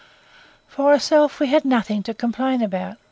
[0.67, 2.97] For ourselves, we had nothing to complain about.